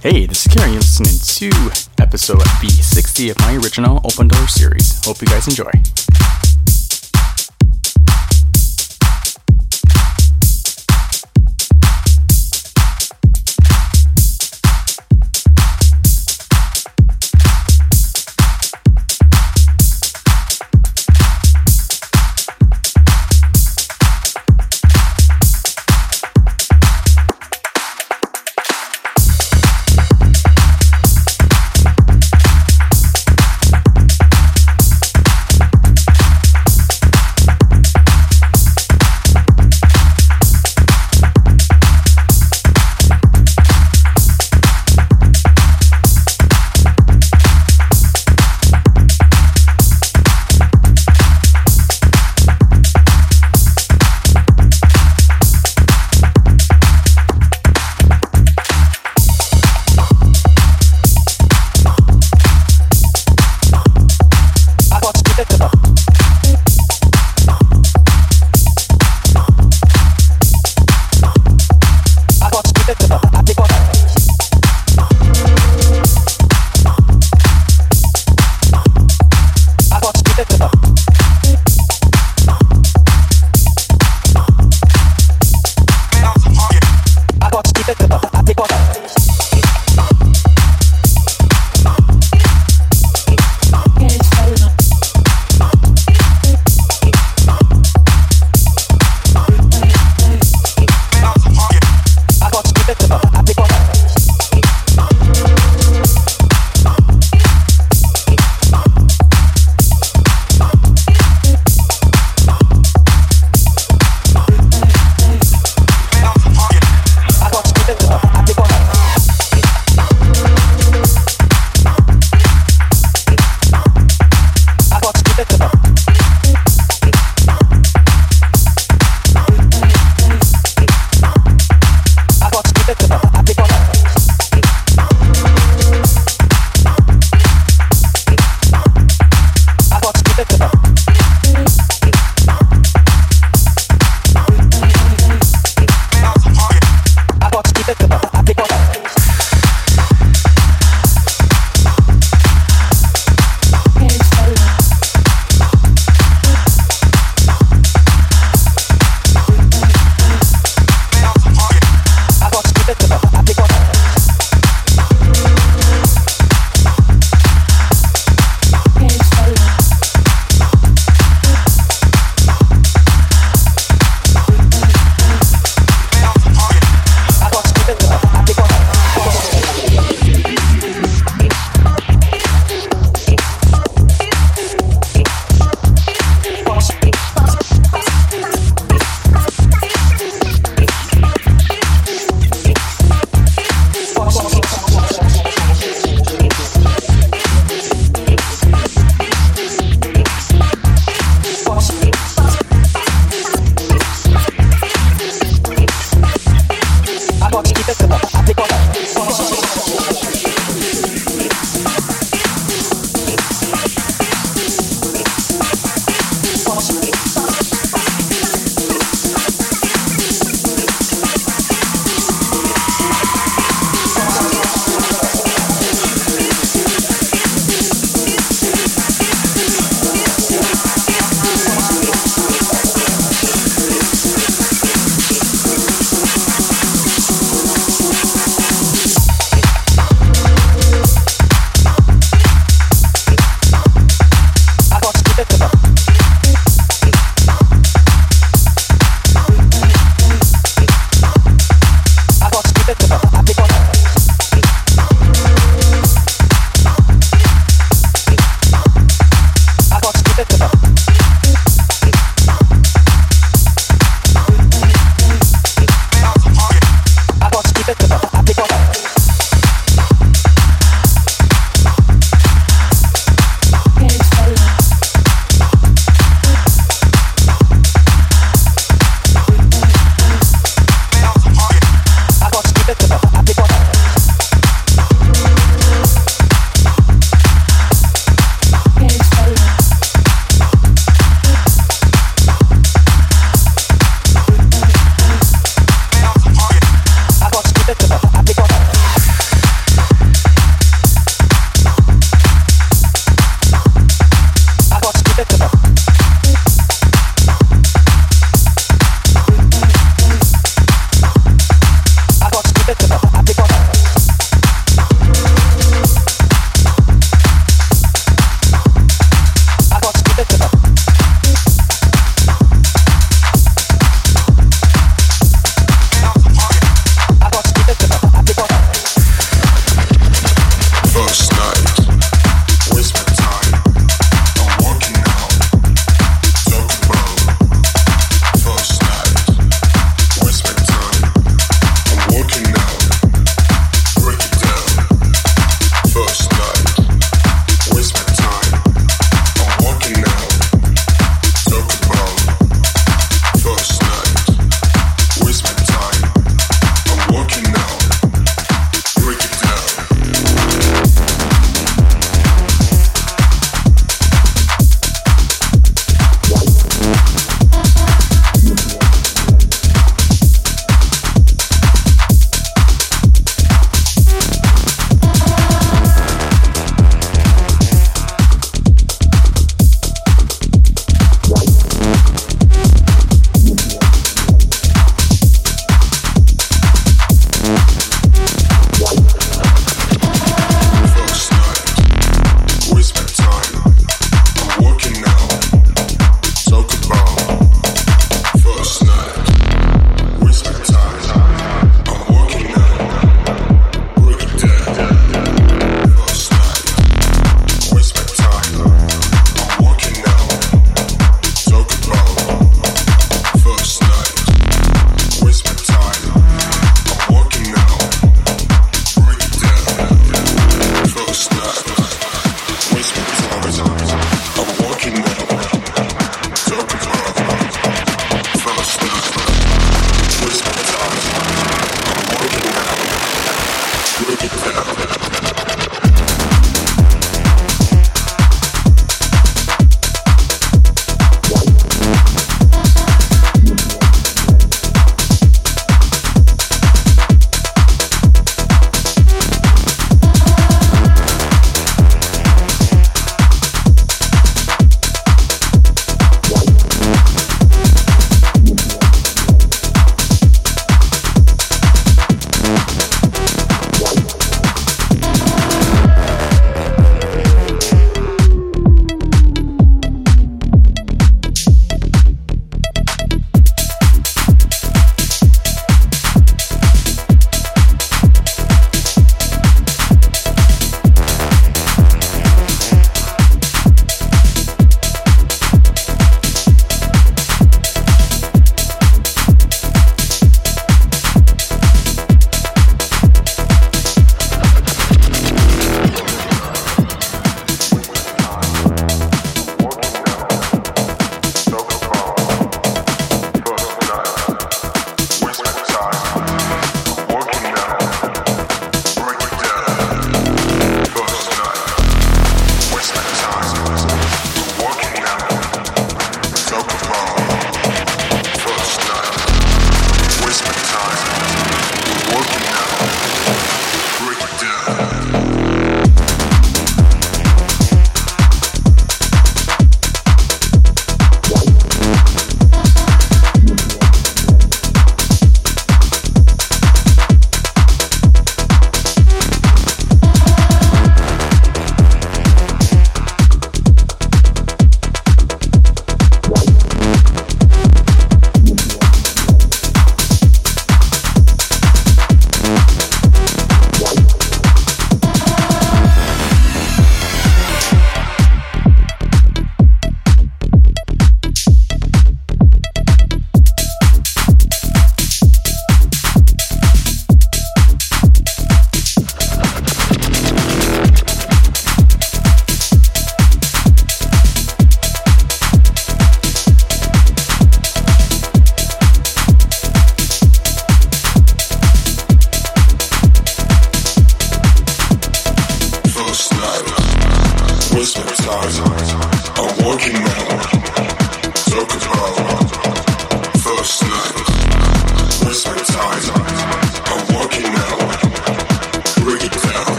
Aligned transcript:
Hey, 0.00 0.26
this 0.26 0.46
is 0.46 0.52
Akeru. 0.52 0.68
You're 0.68 0.76
listening 0.76 1.50
to 1.50 1.82
episode 2.00 2.38
v60 2.38 3.32
of 3.32 3.38
my 3.40 3.56
original 3.56 4.00
Open 4.04 4.28
Door 4.28 4.46
series. 4.46 5.04
Hope 5.04 5.20
you 5.20 5.26
guys 5.26 5.48
enjoy. 5.48 5.72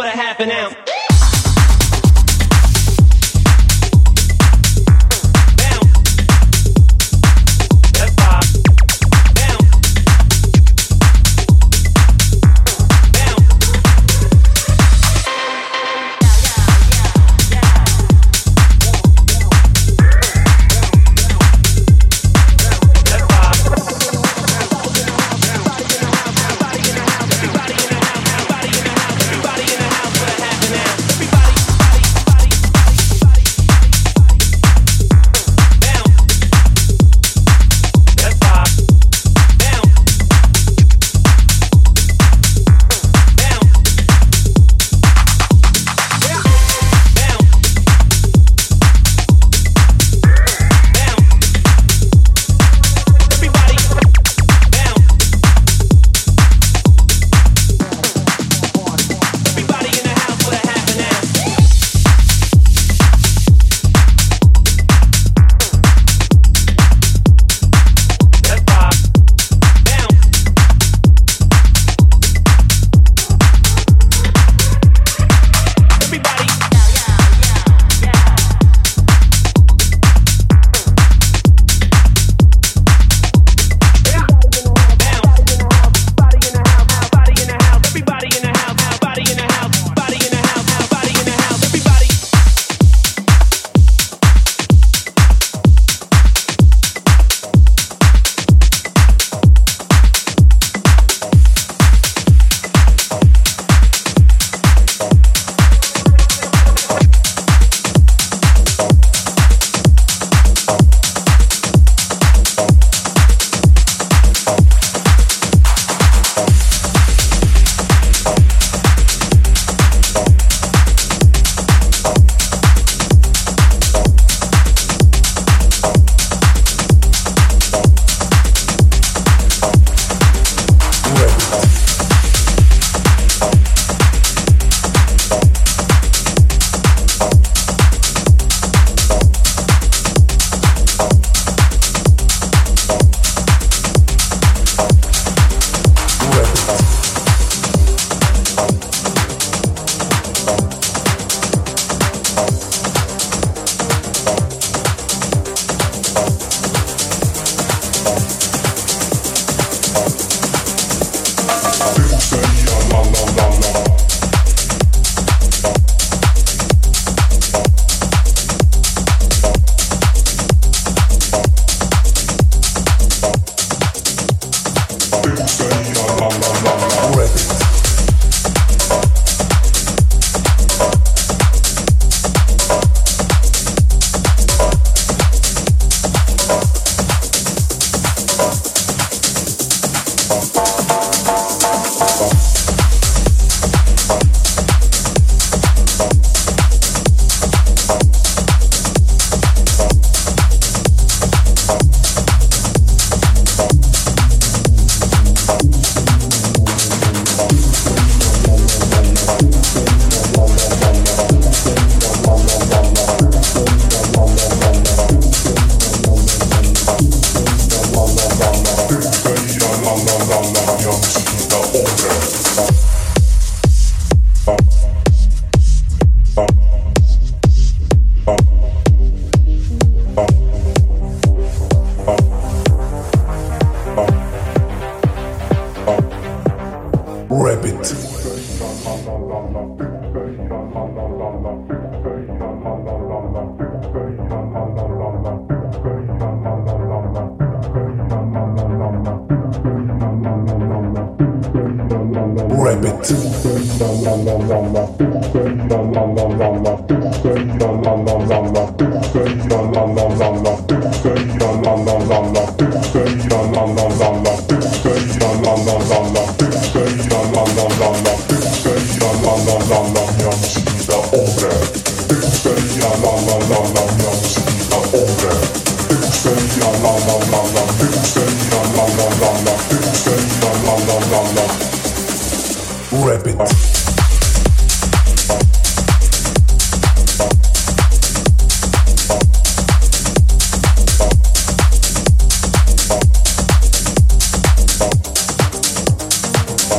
Happening. 0.00 0.76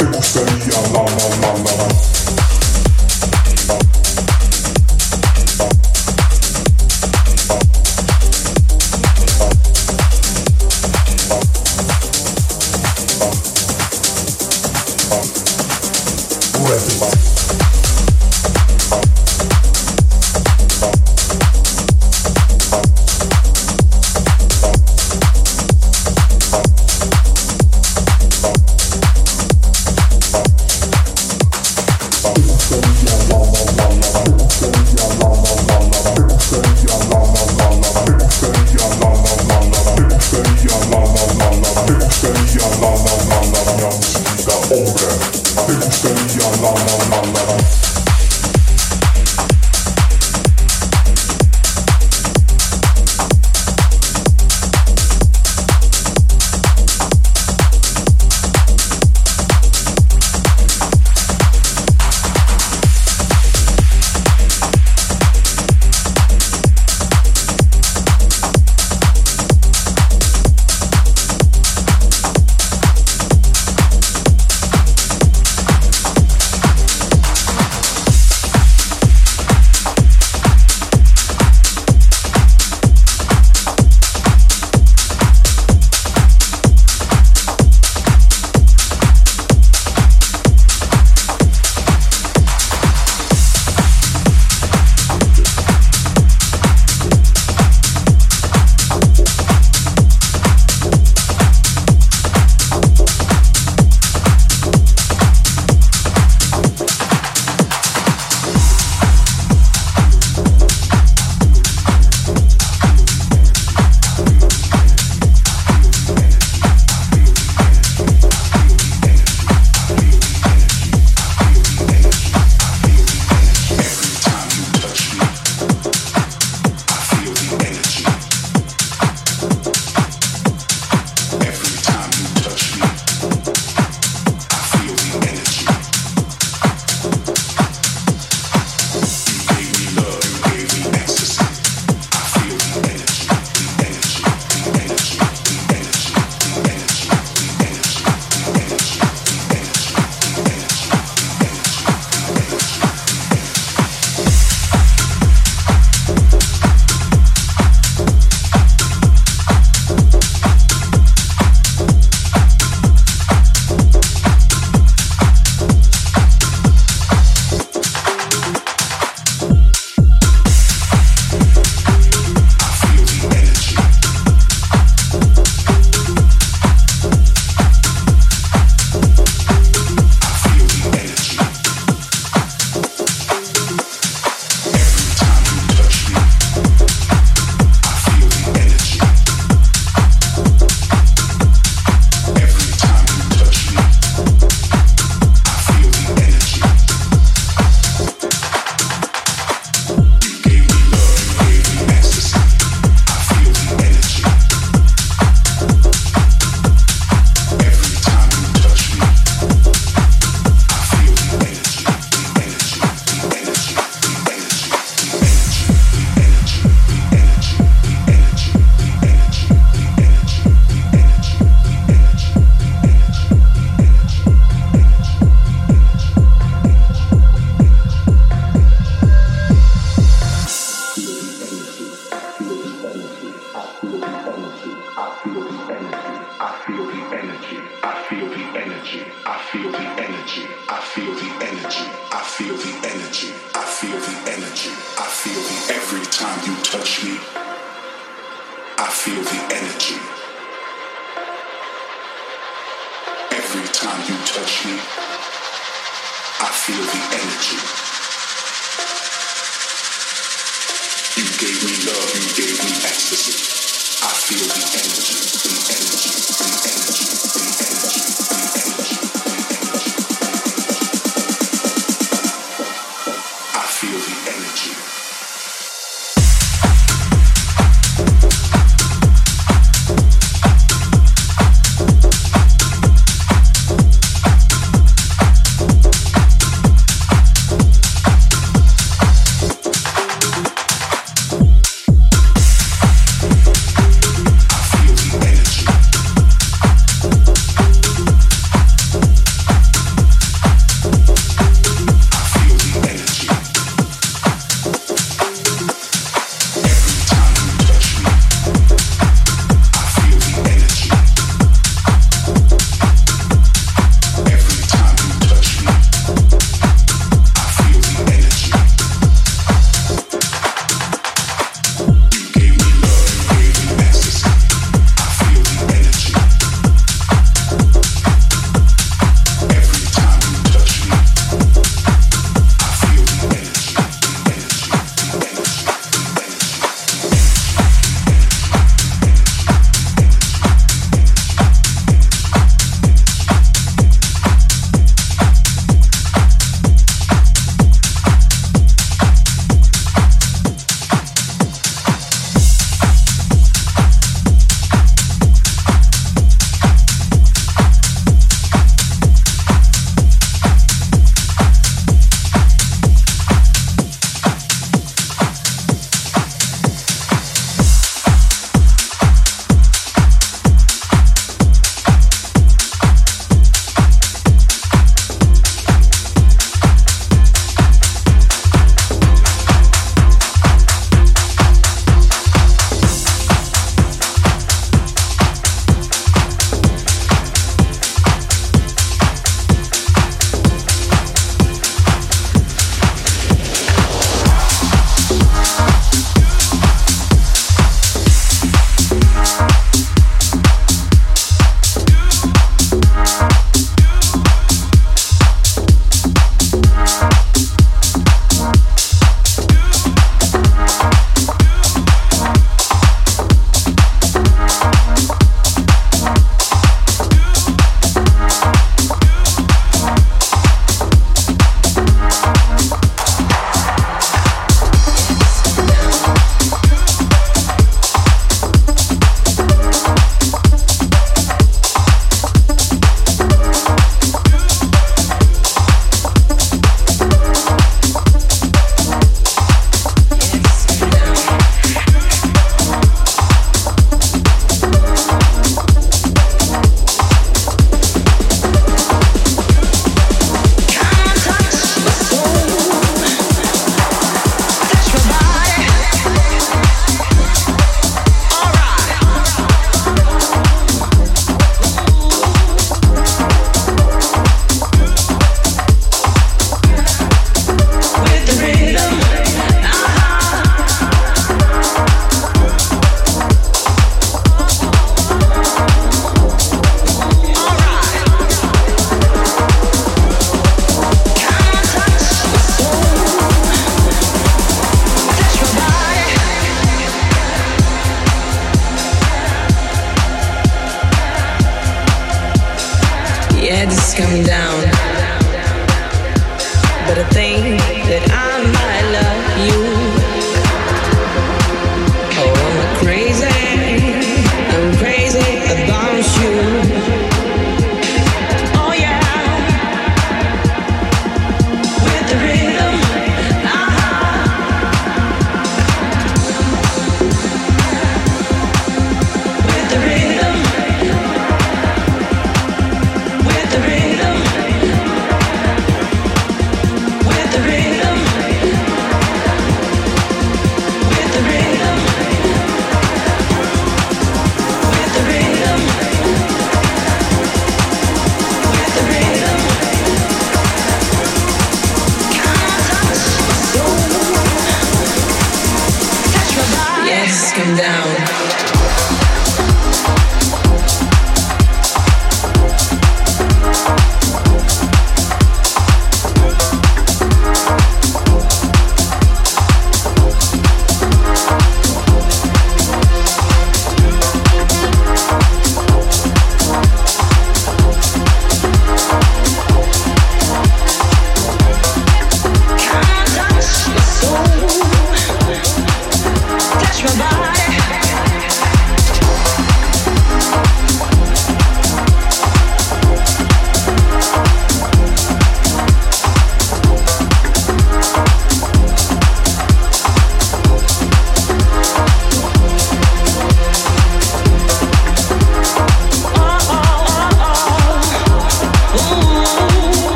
te 0.00 0.06
gustaría? 0.06 0.80
La, 0.92 1.02
la, 1.02 1.54
la, 1.54 1.76
la. 1.76 2.59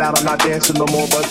Out. 0.00 0.18
I'm 0.18 0.24
not 0.24 0.38
dancing 0.38 0.76
no 0.78 0.86
more, 0.86 1.06
but 1.10 1.24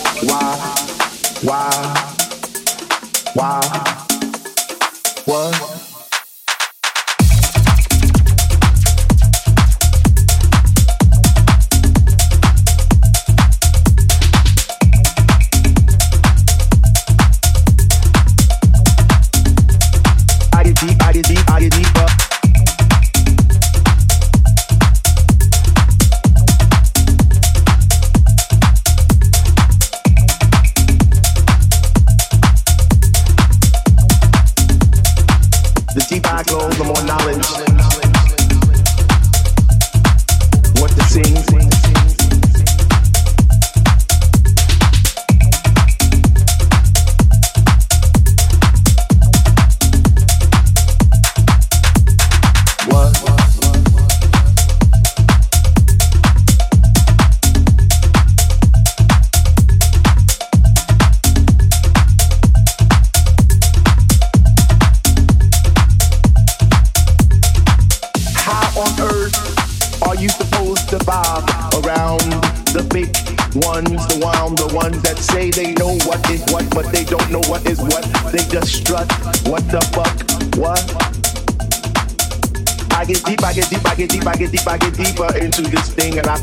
I 82.94 83.04
get 83.04 83.24
deep, 83.24 83.42
I 83.42 83.52
get 83.52 83.68
deep, 83.68 83.84
I 83.86 83.94
get 83.94 84.10
deep, 84.10 84.26
I 84.26 84.36
get 84.36 84.52
deep, 84.52 84.66
I 84.68 84.78
get 84.78 84.94
deeper, 84.94 85.36
into 85.36 85.62
this 85.62 85.92
thing, 85.92 86.18
and 86.18 86.26
I 86.28 86.36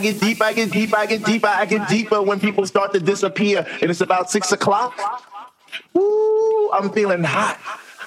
get 0.00 0.20
deep, 0.20 0.42
I 0.42 0.52
get 0.52 0.70
deep, 0.70 0.94
I 0.96 1.06
get 1.06 1.24
deeper 1.24 1.46
I 1.46 1.64
get 1.64 1.88
deeper 1.88 2.20
when 2.22 2.38
people 2.38 2.66
start 2.66 2.92
to 2.92 3.00
disappear. 3.00 3.66
And 3.80 3.90
it's 3.90 4.00
about 4.00 4.30
six 4.30 4.52
o'clock. 4.52 4.94
Ooh, 5.96 6.70
I'm 6.72 6.90
feeling 6.90 7.24
hot. 7.24 7.58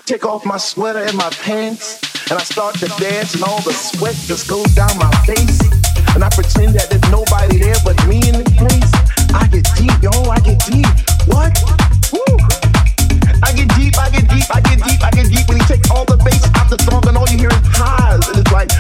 Take 0.05 0.25
off 0.25 0.45
my 0.45 0.57
sweater 0.57 0.99
and 0.99 1.17
my 1.17 1.29
pants. 1.41 2.01
And 2.29 2.39
I 2.39 2.43
start 2.43 2.75
to 2.75 2.87
dance, 2.99 3.35
and 3.35 3.43
all 3.43 3.61
the 3.61 3.73
sweat 3.73 4.15
just 4.15 4.47
goes 4.49 4.73
down 4.73 4.97
my 4.97 5.11
face. 5.25 5.59
And 6.15 6.23
I 6.23 6.29
pretend 6.29 6.75
that 6.75 6.87
there's 6.89 7.03
nobody 7.11 7.59
there 7.59 7.75
but 7.83 7.99
me 8.07 8.23
in 8.23 8.39
the 8.39 8.47
place. 8.55 8.91
I 9.35 9.47
get 9.51 9.67
deep, 9.75 9.91
yo, 9.99 10.11
I 10.31 10.39
get 10.39 10.59
deep. 10.63 10.87
What? 11.27 11.51
Woo. 12.15 12.39
I 13.43 13.51
get 13.51 13.67
deep, 13.75 13.99
I 13.99 14.07
get 14.11 14.27
deep, 14.31 14.47
I 14.47 14.61
get 14.61 14.79
deep, 14.79 15.03
I 15.03 15.11
get 15.11 15.27
deep. 15.27 15.47
When 15.47 15.59
he 15.59 15.65
takes 15.67 15.91
all 15.91 16.05
the 16.05 16.15
bass 16.23 16.43
out 16.55 16.69
the 16.69 16.79
song, 16.87 17.03
and 17.07 17.17
all 17.17 17.27
you 17.27 17.37
hear 17.37 17.51
is 17.51 17.67
highs. 17.75 18.23
And 18.29 18.39
it's 18.39 18.51
like, 18.51 18.71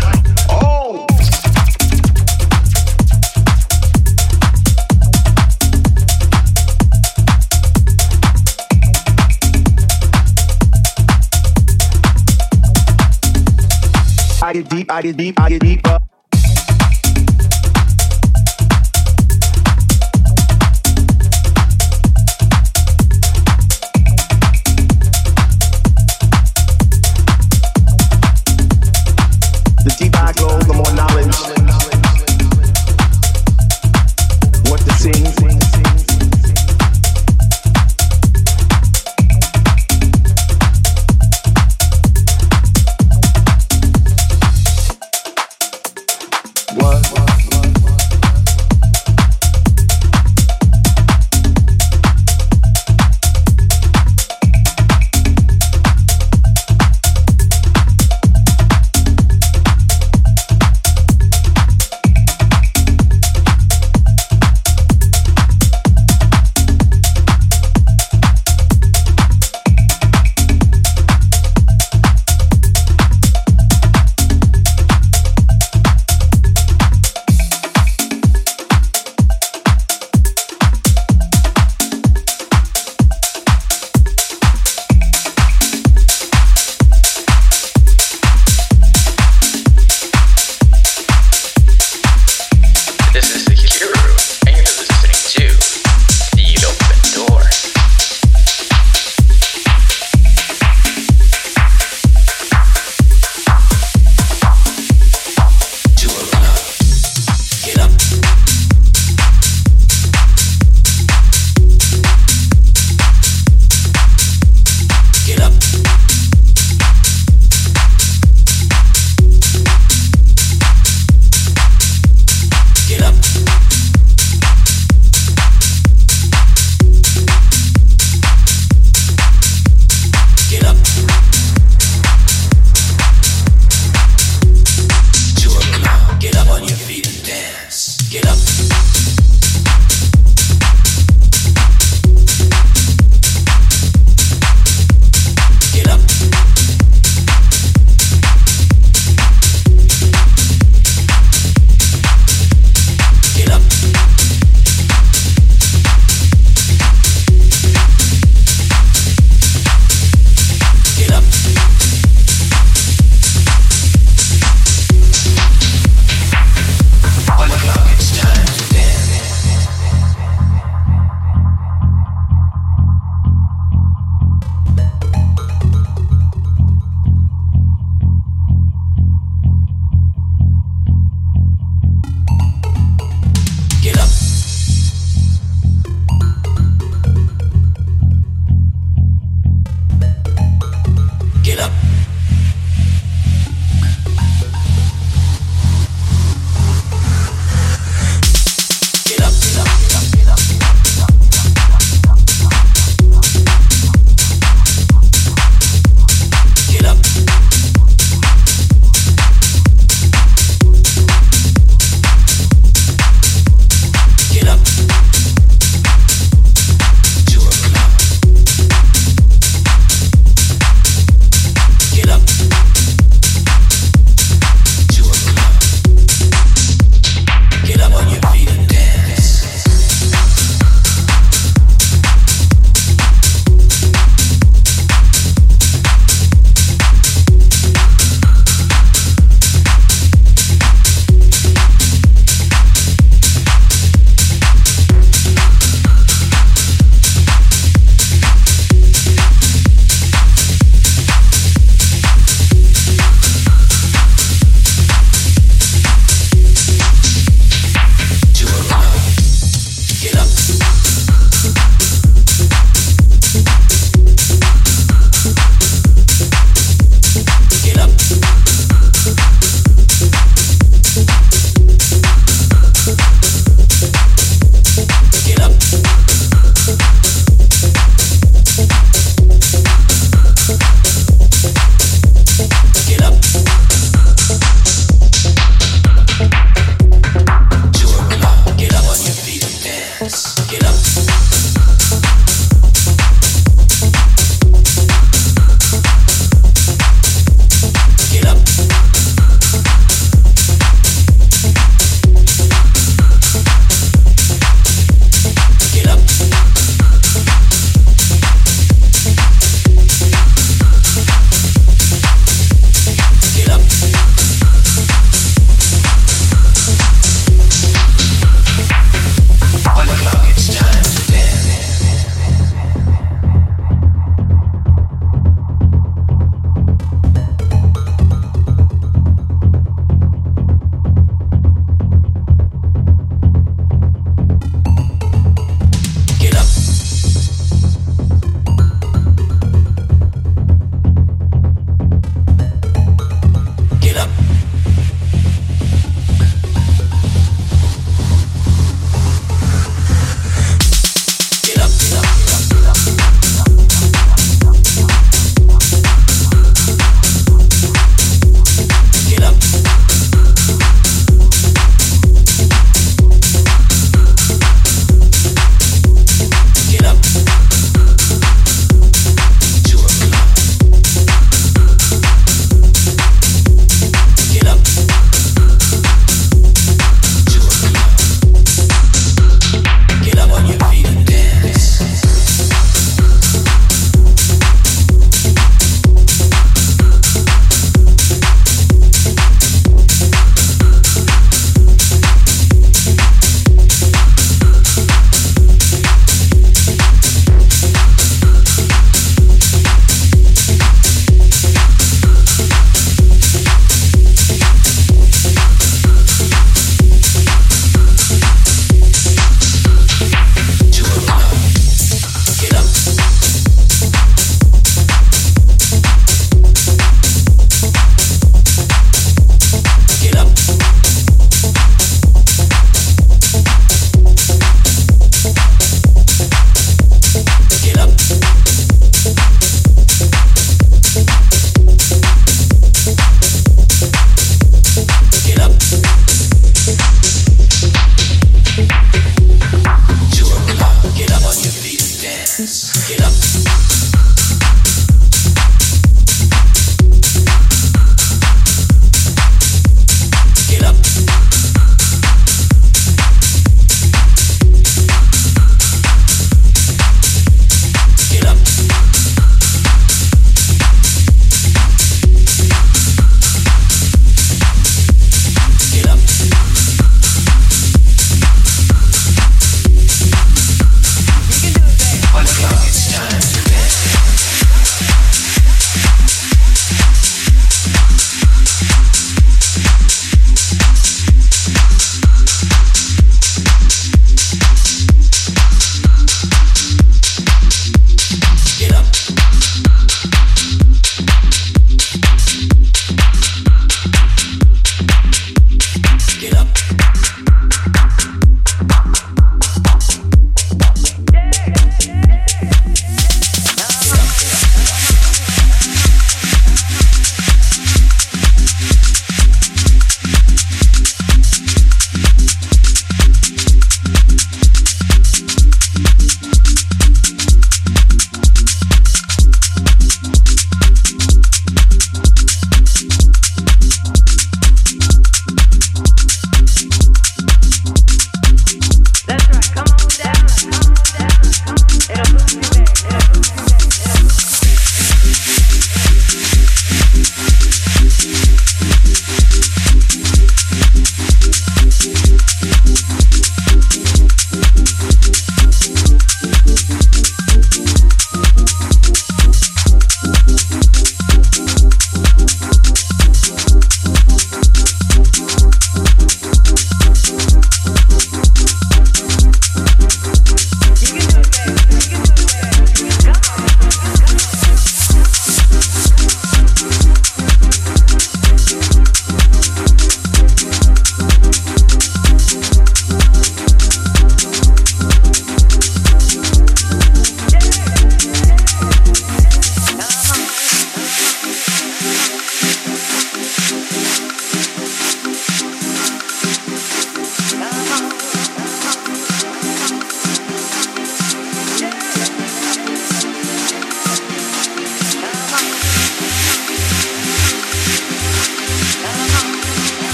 get 14.61 14.69
deep, 14.69 14.91
I 14.91 15.01
get 15.01 15.17
deep, 15.17 15.39
I 15.39 15.49
get 15.49 15.61
deep 15.61 15.81
The 15.83 16.20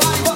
Bye. 0.00 0.35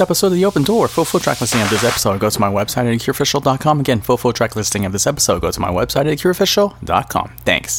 Episode 0.00 0.28
of 0.28 0.32
The 0.34 0.44
Open 0.44 0.62
Door. 0.62 0.88
Full 0.88 1.04
full 1.04 1.20
track 1.20 1.40
listing 1.40 1.62
of 1.62 1.70
this 1.70 1.84
episode, 1.84 2.20
go 2.20 2.30
to 2.30 2.40
my 2.40 2.50
website 2.50 2.86
at 2.92 2.98
akeruofficial.com. 2.98 3.80
Again, 3.80 4.00
full 4.00 4.16
full 4.16 4.32
track 4.32 4.56
listing 4.56 4.84
of 4.84 4.92
this 4.92 5.06
episode, 5.06 5.42
go 5.42 5.50
to 5.50 5.60
my 5.60 5.70
website 5.70 6.06
at 6.10 6.18
akeruofficial.com. 6.18 7.32
Thanks. 7.44 7.78